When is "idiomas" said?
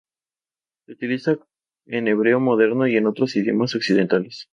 3.35-3.75